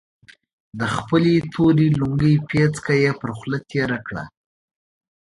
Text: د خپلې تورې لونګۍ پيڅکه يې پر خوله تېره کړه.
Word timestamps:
د 0.79 0.81
خپلې 0.95 1.33
تورې 1.53 1.87
لونګۍ 1.99 2.35
پيڅکه 2.47 2.93
يې 3.03 3.11
پر 3.19 3.29
خوله 3.37 3.59
تېره 3.69 3.97
کړه. 4.07 4.23